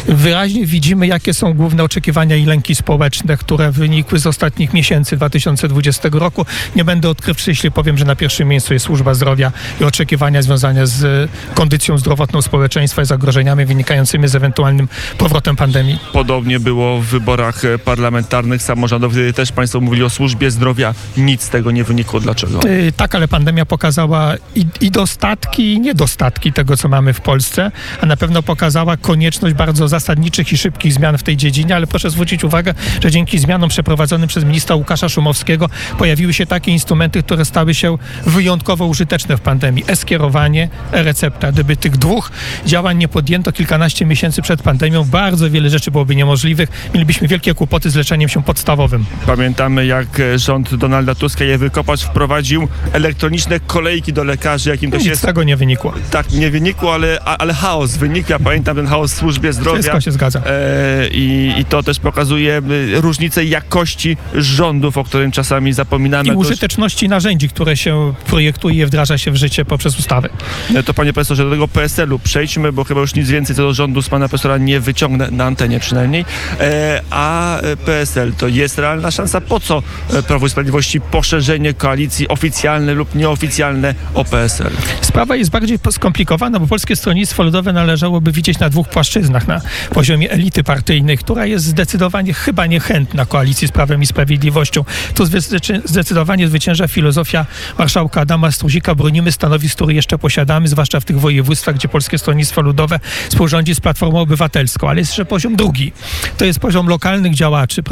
Wyraźnie 0.08 0.66
widzimy, 0.66 1.08
jakie 1.08 1.34
są 1.34 1.54
główne 1.54 1.84
oczekiwania 1.84 2.36
i 2.36 2.46
lęki 2.46 2.76
społeczne, 2.76 3.38
które 3.38 3.72
wynikły 3.72 4.20
z 4.20 4.28
ostatnich 4.28 4.74
miesięcy 4.74 5.18
2020 5.18 6.10
roku. 6.12 6.46
Nie 6.76 6.84
będę 6.84 7.10
odkrywczy, 7.10 7.52
jeśli 7.52 7.72
powiem, 7.72 7.98
że 7.98 8.06
na 8.06 8.16
pierwszym 8.16 8.48
miejscu 8.48 8.74
jest 8.74 8.86
służba 8.86 9.14
zdrowia 9.14 9.52
i 9.82 9.84
oczekiwania 9.84 10.42
związane 10.42 10.88
z 10.88 11.32
kondycją 11.54 11.98
zdrowotną 11.98 12.42
społeczeństwa 12.42 13.02
i 13.02 13.06
zagrożeniami 13.06 13.66
wynikającymi 13.66 14.28
z 14.28 14.36
ewentualnym 14.36 14.88
powrotem 15.18 15.56
pandemii. 15.56 16.00
Podobnie 16.14 16.60
było 16.60 17.02
w 17.02 17.06
wyborach 17.06 17.62
parlamentarnych, 17.86 18.62
samorządowych. 18.62 19.36
Też 19.36 19.52
państwo 19.52 19.82
mówili 19.82 20.04
o 20.04 20.10
służbie 20.10 20.52
zdrowia. 20.52 20.94
Nic 21.18 21.42
z 21.42 21.50
tego 21.50 21.72
nie 21.72 21.84
wynikło. 21.84 22.20
Dlaczego? 22.20 22.60
Y, 22.66 22.94
Tak, 22.98 23.16
ale 23.16 23.28
pandemia 23.28 23.66
pokazała 23.66 24.36
i, 24.56 24.66
i 24.82 24.92
dostatki, 24.92 25.74
i 25.74 25.80
niedostatki 25.80 26.54
tego, 26.54 26.78
co 26.78 26.88
mamy 26.90 27.14
w 27.14 27.22
Polsce, 27.22 27.72
a 28.02 28.06
na 28.06 28.18
pewno 28.18 28.44
pokazała 28.44 28.98
konieczność 28.98 29.56
bardzo 29.56 29.88
zasadniczych 29.92 30.54
i 30.54 30.58
szybkich 30.58 30.94
zmian 30.94 31.18
w 31.18 31.24
tej 31.24 31.38
dziedzinie, 31.38 31.76
ale 31.76 31.88
proszę 31.88 32.10
zwrócić 32.10 32.44
uwagę, 32.44 32.74
że 33.04 33.12
dzięki 33.12 33.40
zmianom 33.40 33.70
przeprowadzonym 33.70 34.28
przez 34.28 34.44
ministra 34.44 34.76
Łukasza 34.76 35.10
Szumowskiego 35.10 35.70
pojawiły 35.98 36.34
się 36.34 36.46
takie 36.46 36.72
instrumenty, 36.72 37.24
które 37.24 37.46
stały 37.46 37.74
się 37.74 37.98
wyjątkowo 38.26 38.86
użyteczne 38.86 39.38
w 39.38 39.42
pandemii. 39.42 39.84
E-skierowanie, 39.88 40.70
e-recepta. 40.94 41.52
Gdyby 41.52 41.78
tych 41.78 41.98
dwóch 41.98 42.32
działań 42.66 42.98
nie 42.98 43.08
podjęto 43.08 43.52
kilkanaście 43.52 44.06
miesięcy 44.06 44.42
przed 44.42 44.62
pandemią, 44.62 45.04
bardzo 45.04 45.50
wiele 45.50 45.70
rzeczy 45.70 45.92
byłoby 45.92 46.16
niemożliwych. 46.16 46.70
Mielibyśmy 46.94 47.28
wielkie 47.28 47.54
kłopoty 47.54 47.90
z 47.90 47.96
leczeniem 47.96 48.30
się 48.30 48.44
podstawowym. 48.44 49.06
Pamiętamy, 49.26 49.86
jak 49.86 50.20
e, 50.20 50.40
rząd 50.40 50.76
Donalda 50.76 51.16
Tuska 51.16 51.44
je 51.44 51.58
wykopać 51.58 52.04
wprowadził 52.04 52.68
elektroniczne 52.94 53.60
kolejki 53.60 54.14
do 54.14 54.24
lekarzy, 54.24 54.70
jakim 54.70 54.92
to 54.92 55.00
się 55.00 55.10
Nic 55.10 55.20
z 55.20 55.22
tego 55.22 55.44
nie 55.44 55.58
wynikło. 55.58 55.94
tak 56.12 56.32
nie 56.32 56.50
wynikło, 56.52 56.94
ale, 56.94 57.20
ale 57.24 57.54
chaos 57.54 57.98
wynikł. 57.98 58.32
Ja 58.32 58.40
pamiętam 58.40 58.76
ten 58.76 58.88
chaos 58.88 59.14
w 59.14 59.18
służbie 59.18 59.54
zdrowia. 59.54 59.81
Wszystko 59.82 60.02
się 60.02 60.12
zgadza. 60.12 60.42
E, 60.46 61.08
i, 61.08 61.54
I 61.58 61.66
to 61.66 61.84
też 61.84 62.00
pokazuje 62.00 62.58
e, 62.58 63.02
różnicę 63.02 63.46
jakości 63.46 64.18
rządów, 64.36 64.98
o 64.98 65.04
którym 65.04 65.32
czasami 65.32 65.74
zapominamy. 65.74 66.30
I 66.30 66.32
użyteczności 66.32 67.10
narzędzi, 67.10 67.50
które 67.50 67.78
się 67.78 68.14
projektuje 68.28 68.84
i 68.84 68.86
wdraża 68.86 69.18
się 69.18 69.32
w 69.32 69.36
życie 69.36 69.66
poprzez 69.66 70.00
ustawy. 70.00 70.30
E, 70.76 70.84
To 70.84 70.94
panie 70.94 71.14
profesorze, 71.14 71.44
do 71.44 71.50
tego 71.50 71.68
PSL-u 71.68 72.20
przejdźmy, 72.20 72.72
bo 72.72 72.84
chyba 72.84 73.02
już 73.02 73.16
nic 73.16 73.30
więcej 73.30 73.56
co 73.56 73.62
do 73.62 73.74
rządu 73.74 74.02
z 74.02 74.10
pana 74.10 74.30
profesora 74.30 74.58
nie 74.58 74.80
wyciągnę, 74.80 75.32
na 75.32 75.46
antenie 75.46 75.80
przynajmniej. 75.80 76.26
E, 76.60 77.02
a 77.10 77.58
PSL 77.86 78.34
to 78.34 78.48
jest 78.48 78.78
realna 78.78 79.12
szansa? 79.12 79.42
Po 79.42 79.60
co 79.60 79.84
e, 80.14 80.24
Prawo 80.24 80.46
i 80.46 80.50
Sprawiedliwości 80.50 81.02
poszerzenie 81.02 81.74
koalicji 81.74 82.28
oficjalne 82.28 82.94
lub 82.94 83.16
nieoficjalne 83.16 83.96
o 84.14 84.26
PSL? 84.26 84.72
Sprawa 85.02 85.36
jest 85.36 85.52
bardziej 85.52 85.80
skomplikowana, 85.92 86.60
bo 86.60 86.68
Polskie 86.68 86.96
Stronnictwo 86.96 87.44
Ludowe 87.44 87.74
należałoby 87.74 88.32
widzieć 88.32 88.60
na 88.60 88.70
dwóch 88.70 88.90
płaszczyznach. 88.90 89.48
Na 89.48 89.62
poziomie 89.94 90.32
elity 90.32 90.64
partyjnej, 90.64 91.18
która 91.18 91.46
jest 91.46 91.66
zdecydowanie 91.66 92.34
chyba 92.34 92.66
niechętna 92.66 93.26
koalicji 93.26 93.68
z 93.68 93.72
Prawem 93.72 94.02
i 94.02 94.06
Sprawiedliwością. 94.06 94.84
Zdecy- 95.16 95.82
zdecydowanie 95.86 96.48
zwycięża 96.48 96.88
filozofia 96.88 97.46
marszałka 97.78 98.22
Adama 98.22 98.52
Struzika. 98.52 98.96
Bronimy 98.96 99.32
stanowisk, 99.32 99.76
które 99.76 99.94
jeszcze 99.94 100.18
posiadamy, 100.18 100.68
zwłaszcza 100.68 101.00
w 101.00 101.06
tych 101.06 101.20
województwach, 101.20 101.76
gdzie 101.76 101.88
Polskie 101.88 102.18
Stronnictwo 102.18 102.62
Ludowe 102.62 103.00
współrządzi 103.30 103.76
z 103.76 103.80
Platformą 103.80 104.20
Obywatelską. 104.20 104.90
Ale 104.90 105.00
jest 105.00 105.12
jeszcze 105.12 105.26
poziom 105.26 105.56
drugi. 105.56 105.92
To 106.38 106.46
jest 106.46 106.60
poziom 106.60 106.88
lokalnych 106.88 107.36
działaczy 107.36 107.84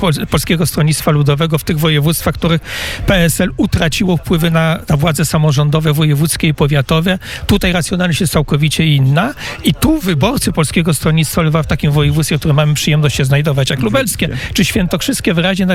Pol- 0.00 0.26
Polskiego 0.30 0.66
Stronnictwa 0.66 1.10
Ludowego 1.10 1.58
w 1.58 1.64
tych 1.64 1.78
województwach, 1.78 2.34
których 2.34 2.60
PSL 3.06 3.50
utraciło 3.56 4.16
wpływy 4.16 4.50
na, 4.50 4.78
na 4.88 4.96
władze 4.96 5.24
samorządowe, 5.24 5.92
wojewódzkie 5.92 6.48
i 6.48 6.54
powiatowe. 6.54 7.18
Tutaj 7.46 7.72
racjonalność 7.72 8.20
jest 8.20 8.32
całkowicie 8.32 8.86
inna 8.86 9.34
i 9.64 9.74
tu 9.74 10.00
wyborcy 10.00 10.52
Polskiego 10.52 10.94
Stronnictwa 10.94 11.27
Ludowa 11.36 11.62
w 11.62 11.66
takim 11.66 11.92
województwie, 11.92 12.36
w 12.36 12.38
którym 12.38 12.56
mamy 12.56 12.74
przyjemność 12.74 13.16
się 13.16 13.24
znajdować, 13.24 13.70
jak 13.70 13.80
lubelskie 13.80 14.28
czy 14.54 14.64
świętokrzyskie, 14.64 15.34
wyraźnie 15.34 15.66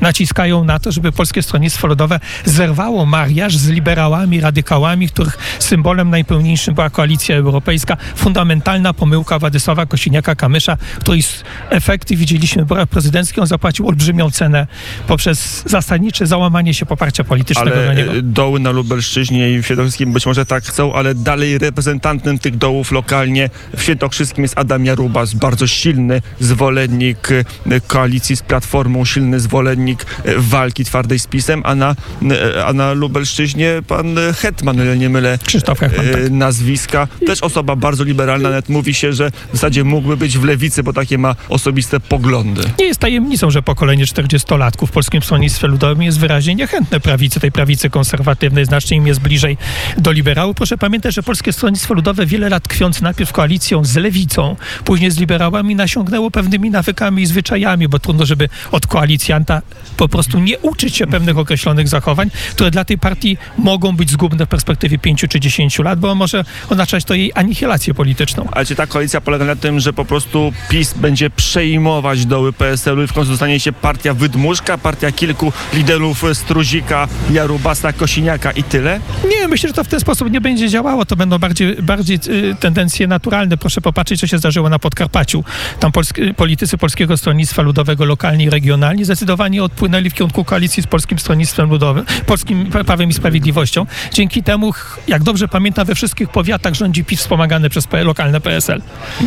naciskają 0.00 0.64
na 0.64 0.78
to, 0.78 0.92
żeby 0.92 1.12
Polskie 1.12 1.42
Stronnictwo 1.42 1.86
Ludowe 1.86 2.20
zerwało 2.44 3.06
mariaż 3.06 3.56
z 3.56 3.68
liberałami, 3.68 4.40
radykałami, 4.40 5.08
których 5.08 5.38
symbolem 5.58 6.10
najpełniejszym 6.10 6.74
była 6.74 6.90
koalicja 6.90 7.36
europejska. 7.36 7.96
Fundamentalna 8.16 8.92
pomyłka 8.94 9.38
Władysława 9.38 9.84
Kosiniaka-Kamysza, 9.84 10.76
której 11.00 11.22
efekty 11.70 12.16
widzieliśmy 12.16 12.62
w 12.62 12.64
wyborach 12.64 12.88
prezydenckich. 12.88 13.38
On 13.38 13.46
zapłacił 13.46 13.88
olbrzymią 13.88 14.30
cenę 14.30 14.66
poprzez 15.06 15.62
zasadnicze 15.66 16.26
załamanie 16.26 16.74
się 16.74 16.86
poparcia 16.86 17.24
politycznego 17.24 17.76
Ale 17.76 17.86
na 17.86 17.94
niego. 17.94 18.12
e, 18.12 18.22
doły 18.22 18.60
na 18.60 18.70
Lubelszczyźnie 18.70 19.50
i 19.50 19.62
w 19.62 19.64
Świętokrzyskim 19.64 20.12
być 20.12 20.26
może 20.26 20.46
tak 20.46 20.64
chcą, 20.64 20.94
ale 20.94 21.14
dalej 21.14 21.58
reprezentantem 21.58 22.38
tych 22.38 22.56
dołów 22.56 22.92
lokalnie 22.92 23.50
w 23.76 23.82
Świętokrzyskim 23.82 24.44
jest 24.44 24.58
Adam 24.58 24.84
Jarubas, 24.94 25.34
bardzo 25.34 25.66
silny 25.66 26.22
zwolennik 26.40 27.28
e, 27.32 27.44
koalicji 27.86 28.36
z 28.36 28.42
Platformą, 28.42 29.04
silny 29.04 29.40
zwolennik 29.40 30.06
e, 30.24 30.34
walki 30.36 30.84
twardej 30.84 31.18
z 31.18 31.26
PiSem, 31.26 31.62
a 31.64 31.74
na, 31.74 31.96
e, 32.30 32.64
a 32.64 32.72
na 32.72 32.92
Lubelszczyźnie 32.92 33.82
pan 33.88 34.16
Hetman, 34.36 34.80
o 34.80 34.84
ile 34.84 34.96
nie 34.96 35.08
mylę, 35.08 35.38
Krzysztof 35.46 35.78
Hetman, 35.78 36.06
tak. 36.12 36.30
nazwiska. 36.30 37.08
Też 37.26 37.42
osoba 37.42 37.76
bardzo 37.76 38.04
liberalna, 38.04 38.48
nawet 38.48 38.68
mówi 38.68 38.94
się, 38.94 39.12
że 39.12 39.30
w 39.30 39.52
zasadzie 39.52 39.84
mógłby 39.84 40.16
być 40.16 40.38
w 40.38 40.44
lewicy, 40.44 40.82
bo 40.82 40.92
takie 40.92 41.18
ma 41.18 41.36
osobiste 41.48 42.00
poglądy. 42.00 42.62
Nie 42.78 42.86
jest 42.86 43.00
tajemnicą, 43.00 43.50
że 43.50 43.62
pokolenie 43.62 44.04
40-latków 44.04 44.86
w 44.86 44.90
Polskim 44.90 45.22
Stronnictwie 45.22 45.66
Ludowym 45.66 46.02
jest 46.02 46.20
wyraźnie 46.20 46.54
niechętne 46.54 47.00
prawicy, 47.00 47.40
tej 47.40 47.52
prawicy 47.52 47.90
konserwatywnej, 47.90 48.64
znacznie 48.64 48.96
im 48.96 49.06
jest 49.06 49.20
bliżej 49.20 49.56
do 49.98 50.12
liberałów. 50.12 50.56
Proszę 50.56 50.78
pamiętać, 50.78 51.14
że 51.14 51.22
Polskie 51.22 51.52
Stronnictwo 51.52 51.94
Ludowe 51.94 52.26
wiele 52.26 52.48
lat 52.48 52.68
tkwiąc 52.68 53.00
najpierw 53.02 53.32
koalicją 53.32 53.84
z 53.84 53.96
lewicą, 53.96 54.56
później 54.84 55.10
z 55.10 55.18
liberałami, 55.18 55.76
nasiągnęło 55.76 56.30
pewnymi 56.30 56.70
nawykami 56.70 57.22
i 57.22 57.26
zwyczajami, 57.26 57.88
bo 57.88 57.98
trudno, 57.98 58.26
żeby 58.26 58.48
od 58.72 58.86
koalicjanta 58.86 59.62
po 59.96 60.08
prostu 60.08 60.40
nie 60.40 60.58
uczyć 60.58 60.96
się 60.96 61.06
pewnych 61.06 61.38
określonych 61.38 61.88
zachowań, 61.88 62.30
które 62.50 62.70
dla 62.70 62.84
tej 62.84 62.98
partii 62.98 63.38
mogą 63.58 63.96
być 63.96 64.10
zgubne 64.10 64.46
w 64.46 64.48
perspektywie 64.48 64.98
5 64.98 65.24
czy 65.28 65.40
10 65.40 65.78
lat, 65.78 65.98
bo 66.00 66.14
może 66.14 66.44
oznaczać 66.70 67.04
to 67.04 67.14
jej 67.14 67.32
anihilację 67.34 67.94
polityczną. 67.94 68.48
Ale 68.52 68.66
czy 68.66 68.74
ta 68.74 68.86
koalicja 68.86 69.20
polega 69.20 69.44
na 69.44 69.56
tym, 69.56 69.80
że 69.80 69.92
po 69.92 70.04
prostu 70.04 70.52
PiS 70.68 70.94
będzie 70.94 71.30
przejmować 71.30 72.26
doły 72.26 72.52
PSL-u 72.52 73.02
i 73.02 73.06
w 73.06 73.12
końcu 73.12 73.30
zostanie 73.30 73.60
się 73.60 73.72
partia 73.72 74.14
wydmuszka, 74.14 74.78
partia 74.78 75.12
kilku 75.12 75.52
liderów 75.74 76.24
Struzika, 76.32 77.08
Jarubasa, 77.30 77.92
Kosiniaka 77.92 78.50
i 78.50 78.62
tyle? 78.62 79.00
Nie, 79.30 79.48
myślę, 79.48 79.68
że 79.68 79.74
to 79.74 79.84
w 79.84 79.88
ten 79.88 80.00
sposób 80.00 80.30
nie 80.30 80.40
będzie 80.40 80.68
działało. 80.68 81.04
To 81.04 81.16
będą 81.16 81.38
bardziej, 81.38 81.76
bardziej 81.82 82.18
y, 82.28 82.56
tendencje 82.60 83.06
naturalne. 83.06 83.56
Proszę 83.56 83.80
popatrzeć, 83.80 84.20
co 84.20 84.26
się 84.26 84.38
zdarzyło 84.38 84.68
na 84.68 84.73
Podkarpaciu. 84.78 85.44
Tam 85.80 85.92
politycy 86.36 86.78
Polskiego 86.78 87.16
Stronnictwa 87.16 87.62
Ludowego, 87.62 88.04
lokalni 88.04 88.44
i 88.44 88.50
regionalni, 88.50 89.04
zdecydowanie 89.04 89.62
odpłynęli 89.62 90.10
w 90.10 90.14
kierunku 90.14 90.44
koalicji 90.44 90.82
z 90.82 90.86
Polskim 90.86 91.18
Stronnictwem 91.18 91.70
Ludowym, 91.70 92.04
Polskim 92.26 92.66
Prawem 92.66 93.10
i 93.10 93.12
Sprawiedliwością. 93.12 93.86
Dzięki 94.12 94.42
temu, 94.42 94.72
jak 95.08 95.22
dobrze 95.22 95.48
pamiętam, 95.48 95.86
we 95.86 95.94
wszystkich 95.94 96.28
powiatach 96.28 96.74
rządzi 96.74 97.04
PiS 97.04 97.20
wspomagany 97.20 97.70
przez 97.70 97.88
lokalne 98.04 98.40
PSL. 98.40 98.82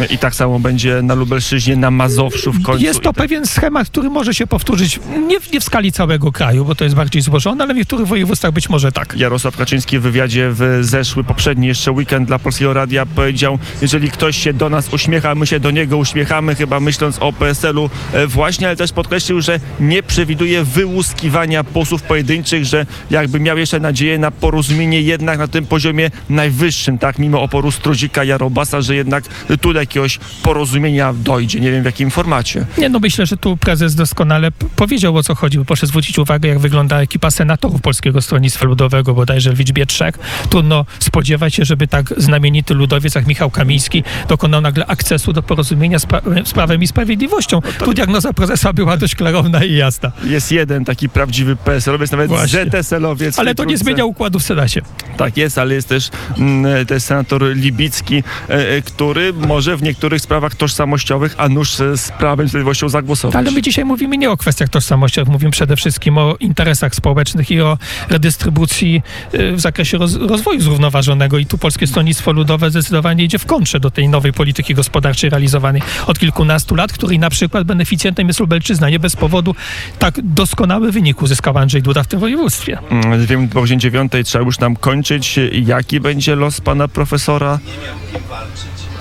I 0.09 0.17
tak 0.17 0.35
samo 0.35 0.59
będzie 0.59 1.01
na 1.01 1.13
Lubelszczyźnie, 1.13 1.75
na 1.75 1.91
Mazowszu 1.91 2.53
w 2.53 2.63
końcu. 2.63 2.83
Jest 2.83 2.99
to 2.99 3.13
tak- 3.13 3.15
pewien 3.15 3.45
schemat, 3.45 3.89
który 3.89 4.09
może 4.09 4.33
się 4.33 4.47
powtórzyć 4.47 4.99
nie 5.27 5.39
w, 5.39 5.51
nie 5.51 5.59
w 5.59 5.63
skali 5.63 5.91
całego 5.91 6.31
kraju, 6.31 6.65
bo 6.65 6.75
to 6.75 6.83
jest 6.83 6.95
bardziej 6.95 7.21
złożone, 7.21 7.63
ale 7.63 7.73
w 7.73 7.77
niektórych 7.77 8.07
województwach 8.07 8.51
być 8.51 8.69
może 8.69 8.91
tak. 8.91 9.13
Jarosław 9.17 9.57
Kaczyński 9.57 9.99
w 9.99 10.01
wywiadzie 10.01 10.49
w 10.51 10.79
zeszły, 10.81 11.23
poprzedni 11.23 11.67
jeszcze 11.67 11.91
weekend 11.91 12.27
dla 12.27 12.39
Polskiego 12.39 12.73
Radia 12.73 13.05
powiedział, 13.05 13.59
jeżeli 13.81 14.11
ktoś 14.11 14.37
się 14.37 14.53
do 14.53 14.69
nas 14.69 14.93
uśmiecha, 14.93 15.35
my 15.37 15.47
się 15.47 15.59
do 15.59 15.71
niego 15.71 15.97
uśmiechamy, 15.97 16.55
chyba 16.55 16.79
myśląc 16.79 17.17
o 17.19 17.33
PSL-u 17.33 17.89
e, 18.13 18.27
właśnie, 18.27 18.67
ale 18.67 18.75
też 18.75 18.91
podkreślił, 18.91 19.41
że 19.41 19.59
nie 19.79 20.03
przewiduje 20.03 20.63
wyłuskiwania 20.63 21.63
posłów 21.63 22.03
pojedynczych, 22.03 22.65
że 22.65 22.85
jakby 23.11 23.39
miał 23.39 23.57
jeszcze 23.57 23.79
nadzieję 23.79 24.19
na 24.19 24.31
porozumienie 24.31 25.01
jednak 25.01 25.39
na 25.39 25.47
tym 25.47 25.65
poziomie 25.65 26.11
najwyższym, 26.29 26.97
tak, 26.97 27.19
mimo 27.19 27.41
oporu 27.41 27.71
Struzika, 27.71 28.23
Jarobasa, 28.23 28.81
że 28.81 28.95
jednak 28.95 29.23
tu 29.61 29.73
do 29.73 29.79
jakiegoś 29.79 30.19
porozumienia 30.43 31.13
dojdzie. 31.13 31.59
Nie 31.59 31.71
wiem 31.71 31.81
w 31.81 31.85
jakim 31.85 32.11
formacie. 32.11 32.65
Nie, 32.77 32.89
no 32.89 32.99
myślę, 32.99 33.25
że 33.25 33.37
tu 33.37 33.57
prezes 33.57 33.95
doskonale 33.95 34.51
powiedział 34.75 35.17
o 35.17 35.23
co 35.23 35.35
chodzi, 35.35 35.59
proszę 35.65 35.87
zwrócić 35.87 36.19
uwagę, 36.19 36.49
jak 36.49 36.59
wygląda 36.59 37.01
ekipa 37.01 37.31
senatorów 37.31 37.81
Polskiego 37.81 38.21
Stronnictwa 38.21 38.65
Ludowego, 38.65 39.13
bodajże 39.13 39.53
w 39.53 39.59
liczbie 39.59 39.85
trzech. 39.85 40.19
Trudno 40.49 40.85
spodziewać 40.99 41.55
się, 41.55 41.65
żeby 41.65 41.87
tak 41.87 42.13
znamienity 42.17 42.73
ludowiec 42.73 43.15
jak 43.15 43.27
Michał 43.27 43.49
Kamiński 43.49 44.03
dokonał 44.29 44.61
nagle 44.61 44.85
akcesu 44.85 45.26
do 45.33 45.43
porozumienia 45.43 45.99
z, 45.99 46.05
pra- 46.05 46.45
z 46.45 46.53
Prawem 46.53 46.83
i 46.83 46.87
Sprawiedliwością. 46.87 47.61
Tu 47.79 47.93
diagnoza 47.93 48.33
prezesa 48.33 48.73
była 48.73 48.97
dość 48.97 49.15
klarowna 49.15 49.63
i 49.63 49.73
jasna. 49.73 50.11
Jest 50.23 50.51
jeden 50.51 50.85
taki 50.85 51.09
prawdziwy 51.09 51.55
PSL-owiec, 51.55 52.11
nawet. 52.11 52.31
ZSL-owiec. 52.31 53.39
Ale 53.39 53.55
to 53.55 53.63
nie 53.63 53.77
zmienia 53.77 54.05
układu 54.05 54.39
w 54.39 54.43
Senacie. 54.43 54.81
Tak 55.17 55.37
jest, 55.37 55.57
ale 55.57 55.73
jest 55.73 55.89
też 55.89 56.09
mm, 56.37 56.85
też 56.85 57.03
senator 57.03 57.55
Libicki, 57.55 58.23
e, 58.49 58.69
e, 58.69 58.81
który 58.81 59.33
może 59.33 59.77
w 59.77 59.83
niektórych 59.83 60.21
sprawach 60.21 60.55
tożsamościowych, 60.55 61.35
a 61.37 61.49
nuż 61.49 61.79
e, 61.79 61.97
z 61.97 62.11
Prawem 62.11 62.45
i 62.45 62.49
Sprawiedliwością 62.49 62.89
zagłosować. 62.89 63.35
Ale 63.35 63.51
my 63.51 63.61
dzisiaj 63.61 63.85
mówimy 63.85 64.17
nie 64.17 64.31
o 64.31 64.37
kwestiach 64.37 64.69
tożsamościowych, 64.69 65.33
mówimy 65.33 65.51
przede 65.51 65.75
wszystkim 65.75 66.17
o 66.17 66.35
interesach 66.39 66.95
społecznych 66.95 67.51
i 67.51 67.61
o 67.61 67.77
redystrybucji 68.09 69.01
y, 69.33 69.51
w 69.51 69.59
zakresie 69.59 69.97
roz, 69.97 70.15
rozwoju 70.15 70.61
zrównoważonego. 70.61 71.37
I 71.37 71.45
tu 71.45 71.57
Polskie 71.57 71.87
Stronnictwo 71.87 72.31
Ludowe 72.31 72.69
zdecydowanie 72.69 73.23
idzie 73.23 73.39
w 73.39 73.45
kontrze 73.45 73.79
do 73.79 73.91
tej 73.91 74.09
nowej 74.09 74.33
polityki 74.33 74.75
gospodarczej 74.75 75.06
realizowanej 75.29 75.81
od 76.07 76.19
kilkunastu 76.19 76.75
lat, 76.75 76.91
której 76.93 77.19
na 77.19 77.29
przykład 77.29 77.63
beneficjentem 77.63 78.27
jest 78.27 78.39
Lubelczyzna. 78.39 78.89
Nie 78.89 78.99
bez 78.99 79.15
powodu 79.15 79.55
tak 79.99 80.15
doskonały 80.23 80.91
wynik 80.91 81.21
uzyskał 81.21 81.57
Andrzej 81.57 81.81
Duda 81.81 82.03
w 82.03 82.07
tym 82.07 82.19
województwie. 82.19 82.77
Mm, 82.89 83.25
Wiem, 83.25 83.47
po 83.49 83.61
godzinie 83.61 83.79
dziewiątej 83.79 84.23
trzeba 84.23 84.45
już 84.45 84.59
nam 84.59 84.75
kończyć. 84.75 85.39
Jaki 85.51 85.99
będzie 85.99 86.35
los 86.35 86.61
pana 86.61 86.87
profesora? 86.87 87.59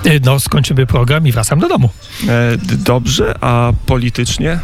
Y, 0.05 0.21
No, 0.25 0.39
skończymy 0.39 0.85
program 0.85 1.27
i 1.27 1.31
wracam 1.31 1.59
do 1.59 1.67
domu. 1.69 1.89
E, 2.29 2.57
Dobrze, 2.77 3.35
a 3.41 3.71
politycznie? 3.85 4.59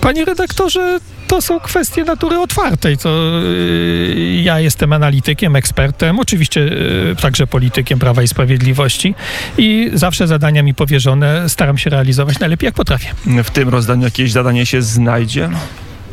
Panie 0.00 0.24
redaktorze, 0.24 1.00
to 1.32 1.42
są 1.42 1.60
kwestie 1.60 2.04
natury 2.04 2.38
otwartej. 2.38 2.98
To 2.98 3.40
yy, 3.42 4.42
ja 4.42 4.60
jestem 4.60 4.92
analitykiem, 4.92 5.56
ekspertem, 5.56 6.20
oczywiście 6.20 6.60
yy, 6.60 7.16
także 7.22 7.46
politykiem 7.46 7.98
Prawa 7.98 8.22
i 8.22 8.28
Sprawiedliwości 8.28 9.14
i 9.58 9.90
zawsze 9.94 10.26
zadania 10.26 10.62
mi 10.62 10.74
powierzone 10.74 11.48
staram 11.48 11.78
się 11.78 11.90
realizować 11.90 12.38
najlepiej 12.38 12.66
jak 12.66 12.74
potrafię. 12.74 13.08
W 13.44 13.50
tym 13.50 13.68
rozdaniu 13.68 14.02
jakieś 14.04 14.32
zadanie 14.32 14.66
się 14.66 14.82
znajdzie? 14.82 15.50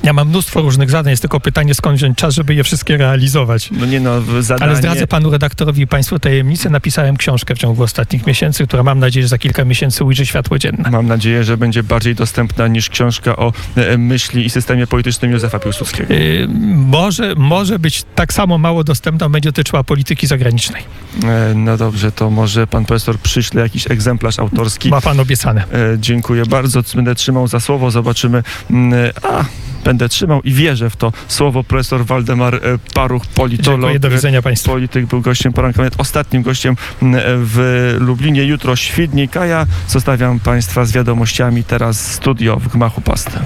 Ja 0.03 0.13
mam 0.13 0.27
mnóstwo 0.27 0.61
różnych 0.61 0.89
zadań, 0.89 1.11
jest 1.11 1.21
tylko 1.21 1.39
pytanie, 1.39 1.75
skąd 1.75 1.97
wziąć 1.97 2.17
czas, 2.17 2.33
żeby 2.35 2.55
je 2.55 2.63
wszystkie 2.63 2.97
realizować. 2.97 3.69
No 3.71 3.85
nie 3.85 3.99
no, 3.99 4.21
zadanie... 4.41 4.71
Ale 4.71 4.75
zdradzę 4.75 5.07
panu 5.07 5.31
redaktorowi 5.31 5.81
i 5.81 5.87
państwu 5.87 6.19
tajemnicę. 6.19 6.69
Napisałem 6.69 7.17
książkę 7.17 7.55
w 7.55 7.57
ciągu 7.57 7.83
ostatnich 7.83 8.27
miesięcy, 8.27 8.67
która 8.67 8.83
mam 8.83 8.99
nadzieję, 8.99 9.23
że 9.23 9.29
za 9.29 9.37
kilka 9.37 9.65
miesięcy 9.65 10.03
ujrzy 10.03 10.25
światło 10.25 10.59
dzienne. 10.59 10.89
Mam 10.91 11.07
nadzieję, 11.07 11.43
że 11.43 11.57
będzie 11.57 11.83
bardziej 11.83 12.15
dostępna 12.15 12.67
niż 12.67 12.89
książka 12.89 13.35
o 13.35 13.53
e, 13.75 13.97
myśli 13.97 14.45
i 14.45 14.49
systemie 14.49 14.87
politycznym 14.87 15.31
Józefa 15.31 15.59
Piłsudskiego. 15.59 16.13
Yy, 16.13 16.47
może, 16.75 17.35
może 17.35 17.79
być 17.79 18.03
tak 18.15 18.33
samo 18.33 18.57
mało 18.57 18.83
dostępna, 18.83 19.29
będzie 19.29 19.49
dotyczyła 19.49 19.83
polityki 19.83 20.27
zagranicznej. 20.27 20.83
E, 21.23 21.53
No 21.55 21.77
dobrze, 21.77 22.11
to 22.11 22.29
może 22.29 22.67
pan 22.67 22.85
profesor 22.85 23.19
przyśle 23.19 23.61
jakiś 23.61 23.91
egzemplarz 23.91 24.39
autorski. 24.39 24.89
Ma 24.89 25.01
pan 25.01 25.19
obiecane. 25.19 25.63
E, 25.63 25.97
Dziękuję 25.99 26.45
bardzo. 26.45 26.81
Będę 26.95 27.15
trzymał 27.15 27.47
za 27.47 27.59
słowo. 27.59 27.91
Zobaczymy. 27.91 28.43
Mm, 28.71 28.93
A, 29.23 29.45
będę 29.83 30.09
trzymał 30.09 30.41
i 30.41 30.53
wierzę 30.53 30.89
w 30.89 30.95
to 30.95 31.11
słowo. 31.27 31.63
Profesor 31.63 32.05
Waldemar 32.05 32.55
e, 32.55 32.59
Paruch, 32.93 33.27
politolog. 33.27 33.79
Dziękuję, 33.81 33.99
do 33.99 34.09
widzenia 34.09 34.41
państwu. 34.41 34.69
Polityk 34.69 35.05
był 35.05 35.21
gościem 35.21 35.53
poranka, 35.53 35.77
nawet 35.77 35.99
ostatnim 35.99 36.43
gościem 36.43 36.75
mm, 37.01 37.21
w 37.25 37.95
Lublinie. 37.99 38.43
Jutro 38.43 38.75
Świdnik, 38.75 39.37
a 39.37 39.45
ja 39.45 39.65
zostawiam 39.87 40.39
państwa 40.39 40.85
z 40.85 40.91
wiadomościami 40.91 41.63
teraz 41.63 42.11
studio 42.11 42.55
w 42.55 42.67
Gmachu 42.67 43.01
Pasty. 43.01 43.39